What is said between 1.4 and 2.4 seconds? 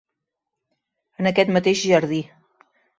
mateix jardí.